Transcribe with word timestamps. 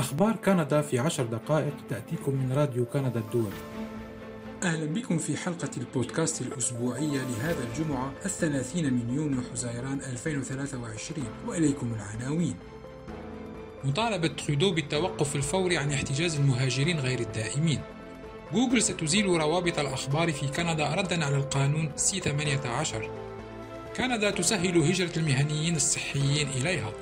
أخبار 0.00 0.36
كندا 0.36 0.80
في 0.80 0.98
عشر 0.98 1.24
دقائق 1.24 1.74
تأتيكم 1.90 2.34
من 2.34 2.52
راديو 2.52 2.84
كندا 2.84 3.20
الدولي 3.20 3.60
أهلا 4.62 4.84
بكم 4.84 5.18
في 5.18 5.36
حلقة 5.36 5.70
البودكاست 5.76 6.42
الأسبوعية 6.42 7.20
لهذا 7.22 7.64
الجمعة 7.64 8.12
الثلاثين 8.24 8.94
من 8.94 9.14
يونيو 9.14 9.40
حزيران 9.52 10.00
2023 10.00 11.26
وإليكم 11.46 11.92
العناوين. 11.94 12.54
مطالبة 13.84 14.28
ترودو 14.28 14.74
بالتوقف 14.74 15.36
الفوري 15.36 15.78
عن 15.78 15.92
احتجاز 15.92 16.36
المهاجرين 16.36 17.00
غير 17.00 17.20
الدائمين. 17.20 17.80
جوجل 18.52 18.82
ستزيل 18.82 19.26
روابط 19.26 19.78
الأخبار 19.78 20.32
في 20.32 20.48
كندا 20.48 20.94
ردا 20.94 21.24
على 21.24 21.36
القانون 21.36 21.92
C 21.96 22.20
18 22.20 23.10
كندا 23.96 24.30
تسهل 24.30 24.78
هجرة 24.78 25.12
المهنيين 25.18 25.76
الصحيين 25.76 26.48
إليها. 26.48 26.92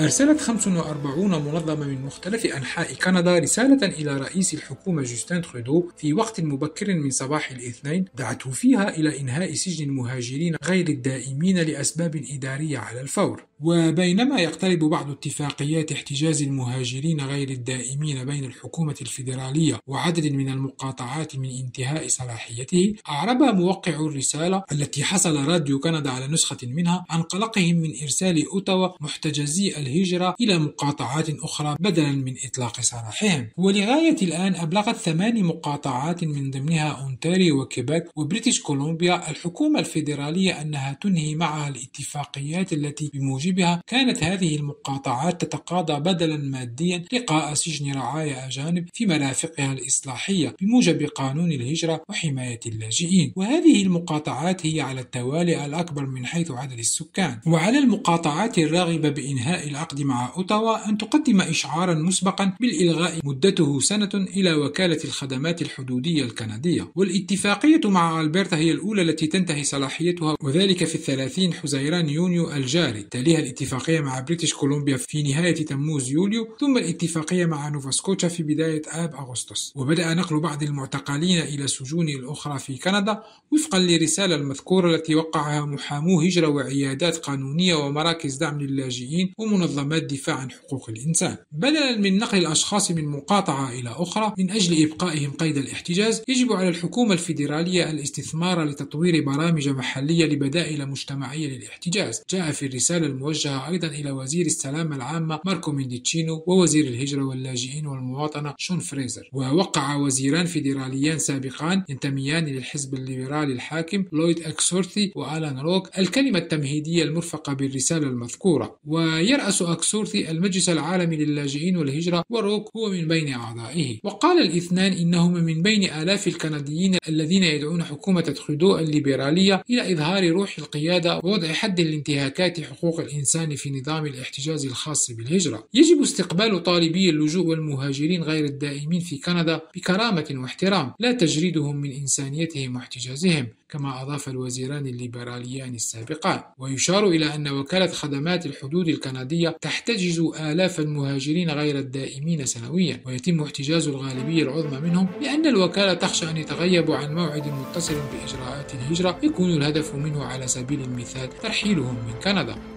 أرسلت 0.00 0.40
45 0.40 1.30
منظمة 1.30 1.86
من 1.86 2.02
مختلف 2.02 2.46
أنحاء 2.46 2.94
كندا 2.94 3.38
رسالة 3.38 3.86
إلى 3.86 4.16
رئيس 4.16 4.54
الحكومة 4.54 5.02
جوستين 5.02 5.42
ترودو 5.42 5.90
في 5.96 6.12
وقت 6.12 6.40
مبكر 6.40 6.94
من 6.94 7.10
صباح 7.10 7.50
الاثنين 7.50 8.04
دعته 8.14 8.50
فيها 8.50 8.96
إلى 8.96 9.20
إنهاء 9.20 9.54
سجن 9.54 9.84
المهاجرين 9.84 10.56
غير 10.64 10.88
الدائمين 10.88 11.58
لأسباب 11.58 12.16
إدارية 12.16 12.78
على 12.78 13.00
الفور. 13.00 13.46
وبينما 13.60 14.40
يقترب 14.40 14.78
بعض 14.78 15.10
اتفاقيات 15.10 15.92
احتجاز 15.92 16.42
المهاجرين 16.42 17.20
غير 17.20 17.50
الدائمين 17.50 18.24
بين 18.24 18.44
الحكومة 18.44 18.94
الفيدرالية 19.00 19.80
وعدد 19.86 20.26
من 20.32 20.48
المقاطعات 20.48 21.36
من 21.36 21.50
انتهاء 21.50 22.08
صلاحيته 22.08 22.94
أعرب 23.08 23.42
موقعو 23.42 23.92
الرسالة 23.92 24.64
التي 24.72 25.04
حصل 25.04 25.36
راديو 25.44 25.78
كندا 25.78 26.10
على 26.10 26.26
نسخة 26.26 26.56
منها 26.62 27.04
عن 27.10 27.22
قلقهم 27.22 27.76
من 27.76 27.90
إرسال 28.02 28.46
أوتاوا 28.46 28.88
محتجزي 29.00 29.76
الهجرة 29.86 30.34
إلى 30.40 30.58
مقاطعات 30.58 31.30
أخرى 31.30 31.76
بدلا 31.80 32.12
من 32.12 32.34
إطلاق 32.44 32.80
سراحهم 32.80 33.48
ولغاية 33.56 34.16
الآن 34.22 34.54
أبلغت 34.54 34.96
ثمان 34.96 35.44
مقاطعات 35.44 36.24
من 36.24 36.50
ضمنها 36.50 36.88
أونتاريو 36.88 37.62
وكيبك 37.62 38.10
وبريتش 38.16 38.60
كولومبيا. 38.60 39.30
الحكومة 39.30 39.80
الفيدرالية 39.80 40.62
أنها 40.62 40.98
تنهي 41.02 41.34
معها 41.34 41.68
الاتفاقيات 41.68 42.72
التي 42.72 43.10
بموجبها 43.14 43.82
كانت 43.86 44.22
هذه 44.24 44.56
المقاطعات 44.56 45.44
تتقاضى 45.44 46.00
بدلا 46.00 46.36
ماديا 46.36 47.04
لقاء 47.12 47.54
سجن 47.54 47.92
رعايا 47.94 48.46
أجانب 48.46 48.88
في 48.92 49.06
مرافقها 49.06 49.72
الإصلاحية 49.72 50.56
بموجب 50.60 51.02
قانون 51.02 51.52
الهجرة 51.52 52.02
وحماية 52.08 52.60
اللاجئين. 52.66 53.32
وهذه 53.36 53.82
المقاطعات 53.82 54.66
هي 54.66 54.80
على 54.80 55.00
التوالي 55.00 55.66
الأكبر 55.66 56.06
من 56.06 56.26
حيث 56.26 56.50
عدد 56.50 56.78
السكان. 56.78 57.40
وعلى 57.46 57.78
المقاطعات 57.78 58.58
الراغبة 58.58 59.08
بإنهاء 59.08 59.68
العقد 59.76 60.02
مع 60.02 60.32
أوتاوا 60.36 60.88
أن 60.88 60.98
تقدم 60.98 61.40
إشعارا 61.40 61.94
مسبقا 61.94 62.52
بالإلغاء 62.60 63.20
مدته 63.24 63.80
سنة 63.80 64.10
إلى 64.14 64.54
وكالة 64.54 65.00
الخدمات 65.04 65.62
الحدودية 65.62 66.24
الكندية. 66.24 66.92
والاتفاقية 66.94 67.80
مع 67.84 68.20
ألبرتا 68.20 68.56
هي 68.56 68.70
الأولى 68.70 69.02
التي 69.02 69.26
تنتهي 69.26 69.64
صلاحيتها 69.64 70.36
وذلك 70.42 70.84
في 70.84 70.94
الثلاثين 70.94 71.54
حزيران 71.54 72.08
يونيو 72.08 72.52
الجاري. 72.52 73.02
تليها 73.02 73.38
الاتفاقية 73.38 74.00
مع 74.00 74.20
بريتش 74.20 74.54
كولومبيا 74.54 74.96
في 74.96 75.22
نهاية 75.22 75.64
تموز 75.64 76.10
يوليو 76.10 76.48
ثم 76.60 76.76
الاتفاقية 76.76 77.46
مع 77.46 77.68
نوفا 77.68 77.90
سكوتشا 77.90 78.28
في 78.28 78.42
بداية 78.42 78.82
آب 78.88 79.14
أغسطس. 79.14 79.72
وبدأ 79.76 80.14
نقل 80.14 80.40
بعض 80.40 80.62
المعتقلين 80.62 81.38
إلى 81.38 81.64
السجون 81.64 82.08
الأخرى 82.08 82.58
في 82.58 82.76
كندا 82.78 83.22
وفقا 83.52 83.78
للرسالة 83.78 84.34
المذكورة 84.34 84.94
التي 84.94 85.14
وقعها 85.14 85.64
محامو 85.64 86.20
هجرة 86.20 86.48
وعيادات 86.48 87.16
قانونية 87.16 87.74
ومراكز 87.74 88.36
دعم 88.36 88.60
للاجئين 88.60 89.32
ومنظمات 89.38 89.65
دفاع 90.06 90.36
عن 90.36 90.50
حقوق 90.50 90.90
الإنسان. 90.90 91.36
بدلا 91.52 91.96
من 91.96 92.18
نقل 92.18 92.38
الأشخاص 92.38 92.90
من 92.90 93.04
مقاطعة 93.04 93.72
إلى 93.72 93.90
أخرى 93.90 94.34
من 94.38 94.50
أجل 94.50 94.82
إبقائهم 94.82 95.30
قيد 95.30 95.56
الاحتجاز 95.56 96.22
يجب 96.28 96.52
على 96.52 96.68
الحكومة 96.68 97.12
الفيدرالية 97.12 97.90
الاستثمار 97.90 98.64
لتطوير 98.64 99.24
برامج 99.24 99.68
محلية 99.68 100.26
لبدائل 100.26 100.88
مجتمعية 100.88 101.58
للاحتجاز. 101.58 102.22
جاء 102.30 102.50
في 102.50 102.66
الرسالة 102.66 103.06
الموجهة 103.06 103.68
أيضا 103.68 103.88
إلى 103.88 104.10
وزير 104.10 104.46
السلامة 104.46 104.96
العامة 104.96 105.40
ماركو 105.44 105.72
مينديتشينو 105.72 106.44
ووزير 106.46 106.86
الهجرة 106.86 107.22
واللاجئين 107.24 107.86
والمواطنة 107.86 108.54
شون 108.58 108.78
فريزر. 108.78 109.30
ووقع 109.32 109.96
وزيران 109.96 110.46
فيدراليان 110.46 111.18
سابقان 111.18 111.84
ينتميان 111.88 112.44
للحزب 112.44 112.94
الليبرالي 112.94 113.52
الحاكم 113.52 114.04
لويد 114.12 114.42
أكسورثي 114.42 115.12
وآلان 115.14 115.58
روك 115.58 115.98
الكلمة 115.98 116.38
التمهيدية 116.38 117.02
المرفقة 117.02 117.52
بالرسالة 117.52 118.06
المذكورة. 118.06 118.78
ويرأس 118.86 119.55
أكسورثي 119.62 120.30
المجلس 120.30 120.68
العالمي 120.68 121.16
للاجئين 121.16 121.76
والهجرة 121.76 122.24
وروك 122.30 122.70
هو 122.76 122.88
من 122.88 123.08
بين 123.08 123.32
أعضائه. 123.32 123.98
وقال 124.04 124.42
الاثنان 124.42 124.92
إنهما 124.92 125.40
من 125.40 125.62
بين 125.62 125.84
آلاف 125.90 126.28
الكنديين 126.28 126.96
الذين 127.08 127.42
يدعون 127.42 127.84
حكومة 127.84 128.20
ترودو 128.20 128.78
الليبرالية 128.78 129.62
إلى 129.70 129.92
إظهار 129.92 130.30
روح 130.30 130.58
القيادة 130.58 131.20
ووضع 131.24 131.52
حد 131.52 131.80
لانتهاكات 131.80 132.60
حقوق 132.60 133.00
الإنسان 133.00 133.54
في 133.54 133.70
نظام 133.70 134.06
الاحتجاز 134.06 134.66
الخاص 134.66 135.10
بالهجرة. 135.10 135.68
يجب 135.74 136.02
استقبال 136.02 136.62
طالبي 136.62 137.10
اللجوء 137.10 137.46
والمهاجرين 137.46 138.22
غير 138.22 138.44
الدائمين 138.44 139.00
في 139.00 139.18
كندا 139.18 139.60
بكرامة 139.76 140.26
واحترام 140.30 140.92
لا 141.00 141.12
تجريدهم 141.12 141.76
من 141.76 141.92
إنسانيتهم 141.92 142.76
واحتجازهم 142.76 143.46
كما 143.68 144.02
أضاف 144.02 144.28
الوزيران 144.28 144.86
الليبراليان 144.86 145.74
السابقان. 145.74 146.40
ويشار 146.58 147.08
إلى 147.08 147.34
أن 147.34 147.48
وكالة 147.48 147.86
خدمات 147.86 148.46
الحدود 148.46 148.88
الكندية 148.88 149.45
تحتجز 149.50 150.20
آلاف 150.40 150.80
المهاجرين 150.80 151.50
غير 151.50 151.78
الدائمين 151.78 152.46
سنويا 152.46 153.00
ويتم 153.06 153.42
احتجاز 153.42 153.88
الغالبية 153.88 154.42
العظمى 154.42 154.80
منهم 154.80 155.08
لأن 155.22 155.46
الوكالة 155.46 155.94
تخشى 155.94 156.30
أن 156.30 156.36
يتغيبوا 156.36 156.96
عن 156.96 157.14
موعد 157.14 157.46
متصل 157.46 157.94
بإجراءات 157.94 158.74
الهجرة 158.74 159.18
يكون 159.22 159.50
الهدف 159.50 159.94
منه 159.94 160.24
على 160.24 160.46
سبيل 160.46 160.80
المثال 160.80 161.28
ترحيلهم 161.42 161.94
من 161.94 162.20
كندا. 162.24 162.75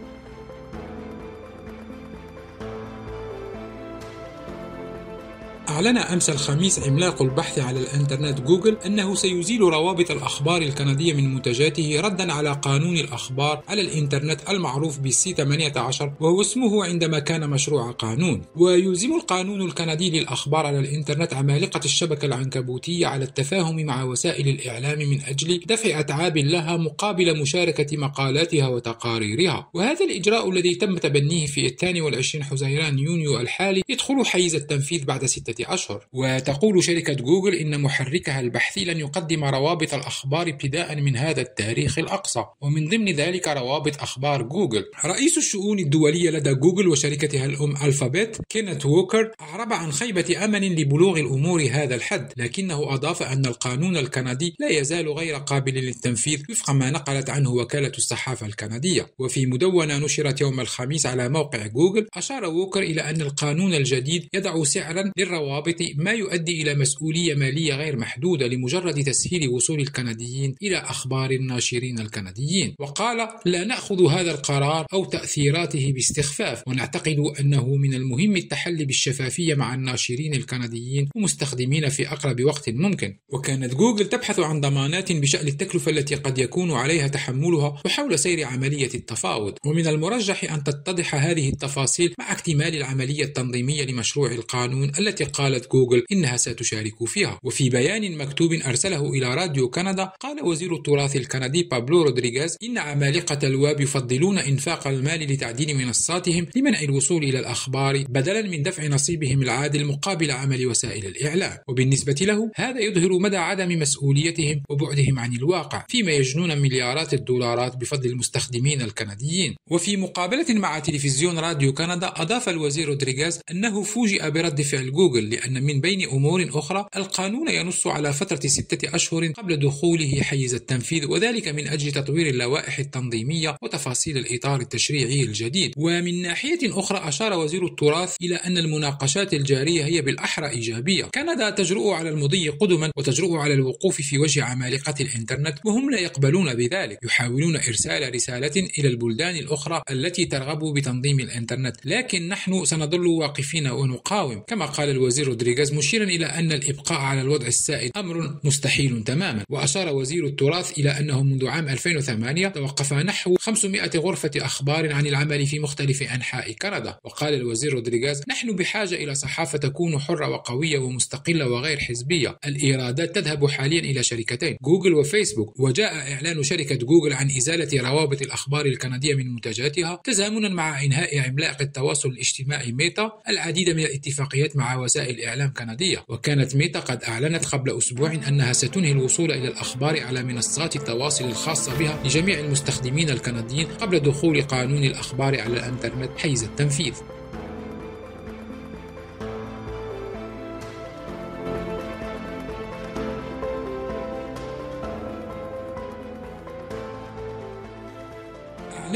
أعلن 5.80 5.98
أمس 5.98 6.30
الخميس 6.30 6.80
عملاق 6.80 7.22
البحث 7.22 7.60
على 7.60 7.80
الإنترنت 7.80 8.42
جوجل 8.42 8.78
أنه 8.86 9.16
سيزيل 9.16 9.62
روابط 9.62 10.12
الأخبار 10.12 10.62
الكندية 10.62 11.14
من 11.14 11.34
منتجاته 11.34 12.02
ردا 12.02 12.34
على 12.34 12.52
قانون 12.52 12.98
الأخبار 12.98 13.64
على 13.68 13.82
الإنترنت 13.82 14.50
المعروف 14.50 15.00
بال 15.00 15.22
C 15.22 15.34
18 15.34 16.14
وهو 16.20 16.42
اسمه 16.42 16.86
عندما 16.86 17.20
كان 17.20 17.50
مشروع 17.50 17.92
قانون. 17.92 18.42
ويلزم 18.56 19.16
القانون 19.16 19.62
الكندي 19.62 20.10
للأخبار 20.10 20.66
على 20.66 20.80
الإنترنت 20.80 21.34
عمالقة 21.34 21.82
الشبكة 21.86 22.26
العنكبوتية 22.26 23.08
على 23.08 23.26
التفاهم 23.26 23.86
مع 23.86 24.04
وسائل 24.04 24.48
الإعلام 24.48 25.00
من 25.00 25.22
أجل 25.22 25.62
دفع 25.66 26.00
أتعاب 26.00 26.38
لها 26.38 26.78
مقابل 26.78 27.42
مشاركة 27.42 27.98
مقالاتها 27.98 28.68
وتقاريرها. 28.68 29.70
وهذا 29.74 30.06
الإجراء 30.06 30.50
الذي 30.50 30.76
تم 30.76 30.98
تبنيه 30.98 31.46
في 31.46 31.66
الثاني 31.66 32.02
والعشرين 32.02 32.44
حزيران 32.44 33.00
يونيو 33.00 33.40
الحالي 33.40 33.84
يدخل 33.90 34.26
حيز 34.26 34.56
التنفيذ 34.56 35.06
بعد 35.06 35.26
ستة 35.26 35.69
أشهر. 35.74 36.08
وتقول 36.14 36.84
شركة 36.84 37.14
جوجل 37.14 37.56
إن 37.56 37.82
محركها 37.82 38.40
البحثي 38.40 38.86
لن 38.86 39.00
يقدم 39.00 39.46
روابط 39.46 39.94
الأخبار 39.94 40.50
ابتداء 40.50 40.96
من 40.96 41.18
هذا 41.18 41.42
التاريخ 41.42 42.00
الأقصى. 42.00 42.46
ومن 42.62 42.90
ضمن 42.90 43.12
ذلك 43.12 43.48
روابط 43.48 44.02
أخبار 44.02 44.42
جوجل. 44.42 44.86
رئيس 45.06 45.38
الشؤون 45.38 45.80
الدولية 45.80 46.30
لدى 46.30 46.54
جوجل 46.54 46.88
وشركتها 46.88 47.46
الأم 47.46 47.76
ألفابت 47.84 48.42
كينيث 48.50 48.86
ووكر 48.86 49.32
أعرب 49.42 49.74
عن 49.74 49.92
خيبة 49.92 50.46
أمل 50.46 50.82
لبلوغ 50.82 51.20
الأمور 51.20 51.68
هذا 51.72 51.96
الحد 51.96 52.34
لكنه 52.38 52.94
أضاف 52.94 53.24
أن 53.24 53.46
القانون 53.46 53.98
الكندي 53.98 54.56
لا 54.60 54.70
يزال 54.70 55.10
غير 55.10 55.36
قابل 55.36 55.74
للتنفيذ 55.74 56.44
وفق 56.50 56.72
ما 56.72 56.90
نقلت 56.90 57.30
عنه 57.30 57.52
وكالة 57.52 57.92
الصحافة 57.98 58.46
الكندية. 58.46 59.14
وفي 59.20 59.46
مدونة 59.46 59.98
نشرت 59.98 60.42
يوم 60.42 60.60
الخميس 60.60 61.06
على 61.06 61.30
موقع 61.30 61.68
جوجل 61.68 62.08
أشار 62.14 62.46
ووكر 62.46 62.82
إلى 62.82 63.02
أن 63.02 63.22
القانون 63.22 63.74
الجديد 63.74 64.28
يضع 64.34 64.64
سعرا 64.64 65.12
للروابط 65.18 65.59
الروابط 65.60 65.82
ما 65.96 66.12
يؤدي 66.12 66.62
إلى 66.62 66.76
مسؤولية 66.76 67.36
مالية 67.36 67.76
غير 67.76 67.98
محدودة 67.98 68.48
لمجرد 68.48 69.04
تسهيل 69.04 69.50
وصول 69.50 69.80
الكنديين 69.80 70.56
إلى 70.62 70.78
أخبار 70.78 71.32
الناشرين 71.32 72.00
الكنديين. 72.00 72.76
وقال 72.80 73.28
لا 73.46 73.64
نأخذ 73.64 74.08
هذا 74.08 74.32
القرار 74.32 74.86
أو 74.94 75.06
تأثيراته 75.06 75.92
باستخفاف 75.92 76.64
ونعتقد 76.68 77.18
أنه 77.40 77.76
من 77.76 77.94
المهم 77.94 78.36
التحلي 78.36 78.86
بالشفافية 78.86 79.56
مع 79.56 79.74
الناشرين 79.74 80.34
الكنديين 80.34 81.10
ومستخدمينا 81.16 81.90
في 81.90 82.08
أقرب 82.08 82.44
وقت 82.44 82.70
ممكن. 82.70 83.16
وكانت 83.30 83.76
جوجل 83.76 84.10
تبحث 84.10 84.40
عن 84.40 84.62
ضمانات 84.62 85.12
بشأن 85.12 85.48
التكلفة 85.48 85.92
التي 85.92 86.16
قد 86.16 86.38
يكون 86.38 86.72
عليها 86.72 87.08
تحملها 87.08 87.82
وحول 87.86 88.20
سير 88.20 88.46
عملية 88.46 88.90
التفاوض. 88.96 89.54
ومن 89.66 89.88
المرجح 89.88 90.54
أن 90.54 90.64
تتضح 90.64 91.16
هذه 91.16 91.50
التفاصيل 91.50 92.14
مع 92.20 92.32
اكتمال 92.32 92.76
العملية 92.76 93.24
التنظيمية 93.24 93.86
لمشروع 93.86 94.32
القانون 94.32 94.92
التي 95.00 95.24
قال 95.24 95.49
قالت 95.50 95.72
جوجل 95.72 96.04
إنها 96.12 96.38
ستشارك 96.38 97.06
فيها. 97.06 97.40
وفي 97.44 97.70
بيان 97.70 98.18
مكتوب 98.18 98.54
أرسله 98.54 99.10
إلى 99.10 99.36
راديو 99.36 99.70
كندا 99.70 100.12
قال 100.20 100.46
وزير 100.46 100.76
التراث 100.76 101.16
الكندي 101.16 101.64
بابلو 101.64 102.02
رودريغيز 102.02 102.58
إن 102.64 102.78
عمالقة 102.78 103.48
الواب 103.48 103.82
يفضلون 103.82 104.38
إنفاق 104.38 104.88
المال 104.88 105.20
لتعديل 105.20 105.78
منصاتهم 105.78 106.48
لمنع 106.56 106.82
الوصول 106.82 107.24
إلى 107.24 107.40
الأخبار 107.40 108.04
بدلا 108.10 108.42
من 108.42 108.64
دفع 108.64 108.88
نصيبهم 108.88 109.42
العادل 109.42 109.86
مقابل 109.86 110.32
عمل 110.32 110.68
وسائل 110.68 111.06
الإعلام. 111.06 111.58
وبالنسبة 111.68 112.16
له 112.22 112.52
هذا 112.56 112.80
يظهر 112.80 113.20
مدى 113.20 113.38
عدم 113.38 113.80
مسؤوليتهم 113.80 114.64
وبعدهم 114.70 115.20
عن 115.20 115.36
الواقع 115.36 115.86
فيما 115.88 116.12
يجنون 116.12 116.58
مليارات 116.58 117.14
الدولارات 117.14 117.78
بفضل 117.78 118.10
المستخدمين 118.10 118.82
الكنديين. 118.82 119.56
وفي 119.72 119.98
مقابلة 119.98 120.46
مع 120.50 120.80
تلفزيون 120.80 121.40
راديو 121.40 121.74
كندا 121.74 122.14
أضاف 122.16 122.50
الوزير 122.50 122.88
رودريغيز 122.88 123.40
أنه 123.52 123.84
فوجئ 123.84 124.32
برد 124.32 124.62
فعل 124.62 124.92
جوجل 124.92 125.30
لأن 125.40 125.64
من 125.64 125.82
بين 125.82 126.10
أمور 126.10 126.50
أخرى 126.54 126.86
القانون 126.96 127.50
ينص 127.50 127.88
على 127.88 128.14
فترة 128.14 128.40
ستة 128.48 128.96
أشهر 128.96 129.28
قبل 129.28 129.60
دخوله 129.60 130.22
حيز 130.22 130.54
التنفيذ 130.54 131.06
وذلك 131.06 131.48
من 131.48 131.68
أجل 131.68 131.92
تطوير 131.92 132.28
اللوائح 132.28 132.80
التنظيمية 132.80 133.58
وتفاصيل 133.62 134.18
الإطار 134.18 134.62
التشريعي 134.62 135.24
الجديد. 135.24 135.74
ومن 135.78 136.22
ناحية 136.22 136.60
أخرى 136.64 137.08
أشار 137.08 137.34
وزير 137.34 137.66
التراث 137.66 138.16
إلى 138.22 138.36
أن 138.36 138.58
المناقشات 138.58 139.34
الجارية 139.34 139.86
هي 139.86 140.02
بالأحرى 140.02 140.50
إيجابية. 140.50 141.04
كندا 141.04 141.50
تجرؤ 141.50 141.90
على 141.90 142.10
المضي 142.10 142.50
قدما 142.50 142.92
وتجرؤ 142.98 143.36
على 143.36 143.54
الوقوف 143.54 144.02
في 144.02 144.18
وجه 144.18 144.44
عمالقة 144.44 144.96
الإنترنت 145.02 145.60
وهم 145.66 145.92
لا 145.92 146.00
يقبلون 146.00 146.54
بذلك. 146.54 147.00
يحاولون 147.04 147.56
إرسال 147.56 148.16
رسالة 148.16 148.68
إلى 148.80 148.88
البلدان 148.88 149.36
الأخرى 149.36 149.82
التي 149.92 150.26
ترغب 150.26 150.74
بتنظيم 150.74 151.20
الإنترنت. 151.20 151.76
لكن 151.86 152.28
نحن 152.28 152.66
سنظل 152.66 153.08
واقفين 153.08 153.68
ونقاوم. 153.68 154.40
كما 154.48 154.66
قال 154.66 154.90
الوزير 154.90 155.19
رودريغيز 155.28 155.74
مشيرا 155.74 156.04
إلى 156.04 156.26
أن 156.26 156.52
الإبقاء 156.52 157.00
على 157.00 157.22
الوضع 157.22 157.48
السائد 157.48 157.92
أمر 157.98 158.40
مستحيل 158.44 159.04
تماما 159.04 159.44
وأشار 159.50 159.96
وزير 159.96 160.26
التراث 160.26 160.80
إلى 160.80 160.90
أنه 160.90 161.24
منذ 161.24 161.48
عام 161.48 161.70
2008 161.70 162.48
توقف 162.48 162.94
نحو 162.94 163.36
500 163.40 163.90
غرفة 163.96 164.32
أخبار 164.38 164.94
عن 164.94 165.08
العمل 165.08 165.46
في 165.46 165.60
مختلف 165.60 166.04
أنحاء 166.04 166.52
كندا. 166.52 166.98
وقال 167.04 167.34
الوزير 167.34 167.74
رودريغيز 167.74 168.22
نحن 168.30 168.56
بحاجة 168.56 168.96
إلى 168.96 169.16
صحافة 169.16 169.58
تكون 169.58 170.00
حرة 170.00 170.30
وقوية 170.30 170.80
ومستقلة 170.80 171.50
وغير 171.50 171.78
حزبية. 171.80 172.38
الإيرادات 172.46 173.16
تذهب 173.16 173.48
حاليا 173.48 173.80
إلى 173.80 174.04
شركتين 174.04 174.58
جوجل 174.62 174.94
وفيسبوك. 174.94 175.60
وجاء 175.60 176.14
إعلان 176.14 176.44
شركة 176.44 176.76
جوجل 176.76 177.14
عن 177.14 177.28
إزالة 177.28 177.90
روابط 177.90 178.22
الأخبار 178.22 178.66
الكندية 178.66 179.16
من 179.16 179.34
منتجاتها 179.34 180.02
تزامنا 180.04 180.50
مع 180.50 180.84
إنهاء 180.84 181.20
عملاق 181.20 181.62
التواصل 181.62 182.10
الاجتماعي 182.10 182.72
ميتا 182.72 183.12
العديد 183.30 183.70
من 183.70 183.80
الاتفاقيات 183.80 184.56
مع 184.56 184.76
وسائل 184.76 185.09
إعلام 185.20 185.54
كندية. 185.54 186.06
وكانت 186.08 186.56
ميتا 186.56 186.80
قد 186.80 187.04
أعلنت 187.04 187.46
قبل 187.46 187.78
أسبوع 187.78 188.14
أنها 188.28 188.54
ستنهي 188.54 188.92
الوصول 188.92 189.32
إلى 189.32 189.48
الأخبار 189.48 190.00
على 190.04 190.24
منصات 190.24 190.76
التواصل 190.76 191.26
الخاصة 191.26 191.80
بها 191.80 192.04
لجميع 192.06 192.40
المستخدمين 192.40 193.10
الكنديين 193.10 193.68
قبل 193.68 194.00
دخول 194.00 194.42
قانون 194.42 194.84
الأخبار 194.84 195.42
على 195.42 195.54
الإنترنت 195.54 196.10
حيز 196.18 196.44
التنفيذ. 196.44 196.94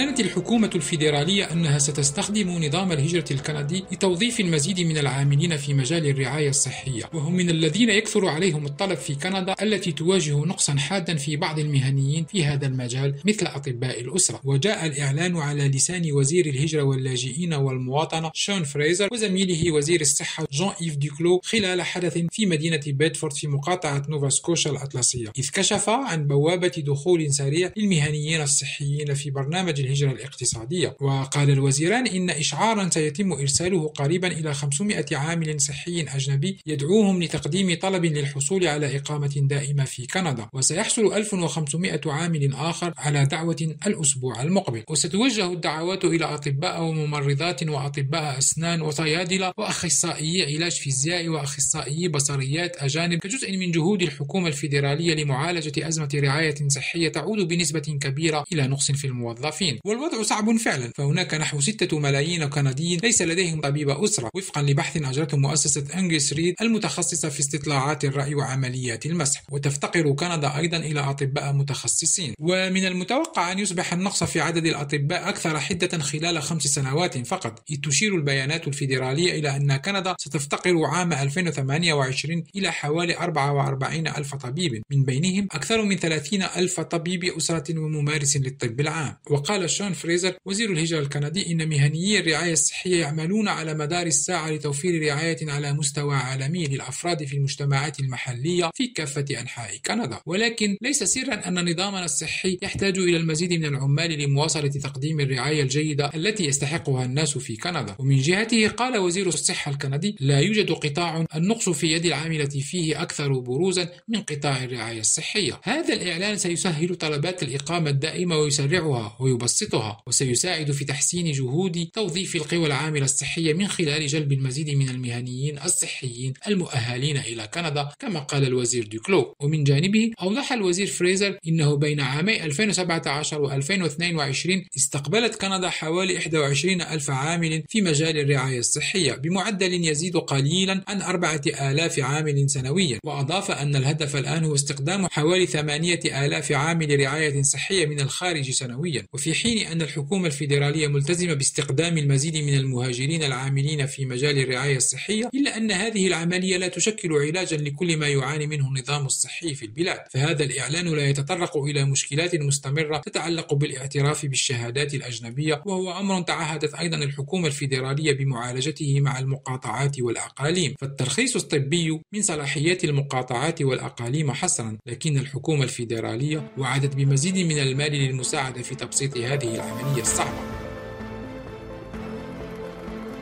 أعلنت 0.04 0.20
الحكومة 0.20 0.70
الفيدرالية 0.76 1.52
أنها 1.52 1.80
ستستخدم 1.80 2.50
نظام 2.50 2.92
الهجرة 2.92 3.26
الكندي 3.32 3.84
لتوظيف 3.92 4.40
المزيد 4.40 4.80
من 4.80 4.98
العاملين 4.98 5.58
في 5.58 5.74
مجال 5.74 6.08
الرعاية 6.08 6.50
الصحية. 6.50 7.04
وهم 7.14 7.34
من 7.34 7.50
الذين 7.50 7.90
يكثر 7.90 8.28
عليهم 8.28 8.66
الطلب 8.66 8.98
في 8.98 9.16
كندا 9.16 9.56
التي 9.62 9.92
تواجه 9.92 10.36
نقصا 10.36 10.76
حادا 10.76 11.16
في 11.16 11.36
بعض 11.36 11.60
المهنيين 11.60 12.26
في 12.26 12.46
هذا 12.46 12.68
المجال 12.68 13.16
مثل 13.26 13.46
أطباء 13.46 14.02
الأسرة. 14.02 14.42
وجاء 14.44 14.86
الإعلان 14.86 15.38
على 15.38 15.68
لسان 15.68 16.12
وزير 16.12 16.46
الهجرة 16.46 16.84
واللاجئين 16.84 17.54
والمواطنة 17.54 18.32
شون 18.34 18.64
فريزر 18.64 19.08
وزميله 19.12 19.72
وزير 19.72 20.02
الصحة 20.02 20.48
جون 20.52 20.74
إيف 20.82 20.96
ديكلو 20.96 21.42
خلال 21.44 21.82
حدث 21.82 22.18
في 22.32 22.46
مدينة 22.46 22.82
بيدفورد 22.88 23.34
في 23.34 23.48
مقاطعة 23.48 24.04
نوفا 24.10 24.30
سكوشا 24.30 24.70
الأطلسية. 24.70 25.32
إذ 25.38 25.50
كشف 25.54 25.90
عن 25.90 26.28
بوابة 26.28 26.74
دخول 26.78 27.34
سريع 27.34 27.72
للمهنيين 27.78 28.42
الصحيين 28.42 29.14
في 29.14 29.32
برنامج 29.32 29.80
الهجرة 29.80 29.93
الاقتصادية. 30.02 30.96
وقال 31.02 31.50
الوزيران 31.50 32.08
إن 32.08 32.30
إشعارا 32.30 32.90
سيتم 32.90 33.34
إرساله 33.34 33.88
قريبا 33.88 34.28
إلى 34.28 34.54
500 34.54 35.06
عامل 35.12 35.62
صحي 35.62 36.02
أجنبي 36.02 36.58
يدعوهم 36.66 37.24
لتقديم 37.24 37.78
طلب 37.82 38.06
للحصول 38.06 38.68
على 38.68 38.98
إقامة 38.98 39.34
دائمة 39.36 39.84
في 39.84 40.08
كندا. 40.08 40.48
وسيحصل 40.54 41.14
1500 41.14 42.02
عامل 42.06 42.54
آخر 42.54 42.94
على 42.98 43.26
دعوة 43.26 43.76
الأسبوع 43.88 44.42
المقبل. 44.42 44.84
وستوجه 44.90 45.54
الدعوات 45.54 46.06
إلى 46.06 46.26
أطباء 46.26 46.84
وممرضات 46.84 47.64
وأطباء 47.64 48.38
أسنان 48.38 48.82
وصيادلة 48.82 49.54
وأخصائيي 49.58 50.56
علاج 50.56 50.72
فيزيائي 50.72 51.30
وأخصائيي 51.30 52.08
بصريات 52.08 52.78
أجانب 52.78 53.20
كجزء 53.20 53.58
من 53.58 53.72
جهود 53.72 54.02
الحكومة 54.02 54.48
الفيدرالية 54.48 55.14
لمعالجة 55.14 55.88
أزمة 55.88 56.10
رعاية 56.16 56.56
صحية 56.68 57.10
تعود 57.10 57.48
بنسبة 57.48 57.80
كبيرة 57.80 58.44
إلى 58.54 58.68
نقص 58.68 58.92
في 58.92 59.08
الموظفين. 59.08 59.73
الملايين 59.74 59.80
والوضع 59.86 60.24
صعب 60.24 60.58
فعلا. 60.58 60.92
فهناك 60.96 61.34
نحو 61.34 61.62
6 61.62 62.00
ملايين 62.00 62.46
كنديين 62.46 63.00
ليس 63.04 63.22
لديهم 63.22 63.62
طبيب 63.62 63.90
أسرة. 63.90 64.30
وفقا 64.36 64.62
لبحث 64.62 64.98
أجرته 64.98 65.38
مؤسسة 65.38 65.86
أنجلس 65.96 66.34
ريد 66.34 66.56
المتخصصة 66.62 67.30
في 67.30 67.40
استطلاعات 67.40 68.06
الرأي 68.06 68.36
وعمليات 68.36 69.06
المسح. 69.06 69.44
وتفتقر 69.52 70.12
كندا 70.12 70.58
أيضا 70.58 70.78
إلى 70.78 71.00
أطباء 71.00 71.54
متخصصين. 71.54 72.34
ومن 72.40 72.86
المتوقع 72.86 73.52
أن 73.52 73.60
يصبح 73.60 73.94
النقص 73.94 74.24
في 74.24 74.42
عدد 74.42 74.66
الأطباء 74.66 75.30
أكثر 75.30 75.60
حدة 75.60 75.98
خلال 75.98 76.42
خمس 76.42 76.64
سنوات 76.64 77.28
فقط. 77.28 77.64
إذ 77.72 77.78
تشير 77.82 78.16
البيانات 78.16 78.68
الفيدرالية 78.68 79.40
إلى 79.40 79.56
أن 79.56 79.78
كندا 79.78 80.16
ستفتقر 80.20 80.86
عام 80.86 81.14
2028 81.14 82.44
إلى 82.56 82.72
حوالي 82.72 83.18
44 83.18 84.08
ألف 84.08 84.36
طبيب. 84.36 84.82
من 84.92 85.04
بينهم 85.04 85.48
أكثر 85.52 85.82
من 85.82 85.96
30 85.96 86.44
ألف 86.44 86.80
طبيب 86.80 87.24
أسرة 87.24 87.80
وممارس 87.80 88.38
للطب 88.38 88.80
العام. 88.80 89.18
وقال 89.30 89.63
قال 89.64 89.70
شون 89.70 89.94
فريزر 89.94 90.34
وزير 90.46 90.72
الهجرة 90.72 91.00
الكندي 91.00 91.52
إن 91.52 91.70
مهنيي 91.70 92.20
الرعاية 92.20 92.54
الصحية 92.54 93.02
يعملون 93.02 93.48
على 93.48 93.74
مدار 93.74 94.08
الساعة 94.08 94.52
لتوفير 94.52 95.08
رعاية 95.08 95.52
على 95.52 95.74
مستوى 95.74 96.16
عالمي 96.16 96.68
للأفراد 96.68 97.24
في 97.24 97.38
المجتمعات 97.38 98.00
المحلية 98.00 98.72
في 98.74 98.88
كافة 98.88 99.26
أنحاء 99.40 99.78
كندا. 99.86 100.20
ولكن 100.26 100.78
ليس 100.82 101.04
سرا 101.04 101.48
أن 101.48 101.72
نظامنا 101.72 102.06
الصحي 102.06 102.58
يحتاج 102.62 102.98
إلى 102.98 103.18
المزيد 103.18 103.54
من 103.54 103.66
العمال 103.66 104.12
لمواصلة 104.12 104.68
تقديم 104.68 105.20
الرعاية 105.20 105.64
الجيدة 105.64 106.12
التي 106.16 106.46
يستحقها 106.46 107.06
الناس 107.06 107.38
في 107.38 107.56
كندا. 107.56 107.96
ومن 108.00 108.18
جهته 108.18 108.68
قال 108.68 108.98
وزير 108.98 109.28
الصحة 109.28 109.72
الكندي 109.72 110.16
لا 110.20 110.40
يوجد 110.40 110.72
قطاع 110.72 111.26
النقص 111.36 111.70
في 111.70 111.88
يد 111.88 112.06
العاملة 112.06 112.46
فيه 112.46 113.02
أكثر 113.02 113.40
بروزا 113.40 113.90
من 114.08 114.22
قطاع 114.22 114.64
الرعاية 114.64 115.00
الصحية. 115.00 115.60
هذا 115.64 115.94
الإعلان 115.94 116.38
سيسهل 116.38 116.96
طلبات 116.96 117.44
الإقامة 117.44 117.90
الدائمة 117.90 118.38
ويسرعها 118.38 119.18
ويبسطها. 119.20 119.53
متوسطها 119.54 120.04
وسيساعد 120.08 120.72
في 120.72 120.86
تحسين 120.86 121.32
جهود 121.32 121.88
توظيف 121.94 122.36
القوى 122.36 122.66
العاملة 122.66 123.06
الصحية 123.06 123.54
من 123.54 123.68
خلال 123.68 124.08
جلب 124.08 124.32
المزيد 124.32 124.70
من 124.70 124.90
المهنيين 124.90 125.60
الصحيين 125.60 126.34
المؤهلين 126.48 127.18
إلى 127.18 127.48
كندا 127.54 127.90
كما 128.00 128.20
قال 128.20 128.44
الوزير 128.44 128.88
دوكلو 128.88 129.36
ومن 129.40 129.64
جانبه 129.64 130.12
أوضح 130.22 130.54
الوزير 130.54 130.88
فريزر 130.88 131.38
إنه 131.48 131.76
بين 131.76 132.00
عامي 132.00 132.44
2017 132.44 133.42
و 133.42 133.52
2022 133.52 134.66
استقبلت 134.78 135.42
كندا 135.42 135.70
حوالي 135.70 136.14
21 136.14 136.82
ألف 136.82 137.10
عامل 137.10 137.64
في 137.70 137.82
مجال 137.82 138.18
الرعاية 138.18 138.60
الصحية 138.60 139.14
بمعدل 139.14 139.74
يزيد 139.74 140.18
قليلا 140.18 140.84
عن 140.88 141.02
4000 141.02 142.00
عامل 142.00 142.50
سنويا. 142.50 143.00
وأضاف 143.06 143.52
أن 143.52 143.76
الهدف 143.76 144.16
الآن 144.16 144.44
هو 144.44 144.56
استخدام 144.56 145.08
حوالي 145.08 145.46
8000 145.46 146.52
عامل 146.52 147.00
رعاية 147.00 147.42
صحية 147.42 147.86
من 147.86 148.00
الخارج 148.00 148.52
سنويا. 148.52 149.06
وفي 149.14 149.34
حين 149.44 149.68
أن 149.68 149.82
الحكومة 149.82 150.28
الفيدرالية 150.28 150.88
ملتزمة 150.88 151.34
باستخدام 151.34 151.98
المزيد 151.98 152.38
من 152.38 152.54
المهاجرين 152.54 153.24
العاملين 153.24 153.86
في 153.86 154.06
مجال 154.06 154.40
الرعاية 154.40 154.78
الصحية 154.78 155.30
إلا 155.34 155.58
أن 155.58 155.72
هذه 155.72 156.08
العملية 156.08 156.58
لا 156.58 156.68
تشكل 156.68 157.14
علاجا 157.14 157.58
لكل 157.58 157.98
ما 157.98 158.08
يعاني 158.08 158.48
منه 158.48 158.68
النظام 158.68 159.06
الصحي 159.06 159.54
في 159.54 159.66
البلاد. 159.66 160.00
فهذا 160.12 160.44
الإعلان 160.44 160.88
لا 160.88 161.10
يتطرق 161.10 161.58
إلى 161.58 161.86
مشكلات 161.86 162.36
مستمرة 162.36 162.98
تتعلق 162.98 163.54
بالاعتراف 163.54 164.26
بالشهادات 164.26 164.94
الأجنبية 164.94 165.62
وهو 165.66 166.00
أمر 166.00 166.22
تعهدت 166.22 166.74
أيضا 166.74 166.98
الحكومة 166.98 167.48
الفيدرالية 167.48 168.14
بمعالجته 168.14 169.02
مع 169.02 169.20
المقاطعات 169.20 170.00
والأقاليم. 170.00 170.76
فالترخيص 170.82 171.36
الطبي 171.36 172.00
من 172.14 172.22
صلاحيات 172.22 172.84
المقاطعات 172.84 173.62
والأقاليم 173.62 174.32
حصرا 174.32 174.78
لكن 174.88 175.18
الحكومة 175.18 175.64
الفيدرالية 175.64 176.52
وعدت 176.58 176.96
بمزيد 176.96 177.38
من 177.38 177.60
المال 177.60 177.92
للمساعدة 177.92 178.62
في 178.62 178.76
تبسيط 178.76 179.18
هذه 179.34 179.56
العملية 179.56 180.02
الصعبة. 180.02 180.44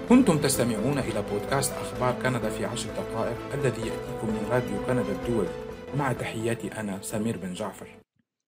كنتم 0.09 0.37
تستمعون 0.37 0.99
إلى 0.99 1.23
بودكاست 1.31 1.73
أخبار 1.73 2.15
كندا 2.23 2.49
في 2.49 2.65
عشر 2.65 2.89
دقائق 2.89 3.37
الذي 3.53 3.81
يأتيكم 3.81 4.27
من 4.27 4.47
راديو 4.51 4.85
كندا 4.87 5.11
الدولي. 5.11 5.49
مع 5.97 6.13
تحياتي 6.13 6.67
أنا 6.67 6.99
سمير 7.01 7.37
بن 7.37 7.53
جعفر. 7.53 8.00